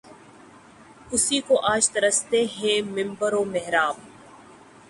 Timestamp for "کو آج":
1.41-1.89